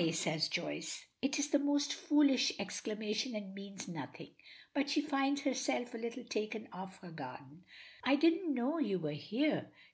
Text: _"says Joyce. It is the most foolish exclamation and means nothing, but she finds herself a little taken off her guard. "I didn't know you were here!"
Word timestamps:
_"says 0.14 0.48
Joyce. 0.48 1.04
It 1.20 1.38
is 1.38 1.50
the 1.50 1.58
most 1.58 1.92
foolish 1.92 2.52
exclamation 2.58 3.34
and 3.34 3.52
means 3.54 3.86
nothing, 3.86 4.30
but 4.72 4.88
she 4.88 5.02
finds 5.02 5.42
herself 5.42 5.92
a 5.92 5.98
little 5.98 6.24
taken 6.24 6.68
off 6.72 6.96
her 7.00 7.10
guard. 7.10 7.40
"I 8.02 8.16
didn't 8.16 8.54
know 8.54 8.78
you 8.78 8.98
were 8.98 9.10
here!" 9.10 9.70